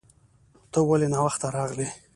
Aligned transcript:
ته 0.71 0.79
ولې 0.89 1.07
ناوخته 1.13 1.47
راغلې 1.55 1.87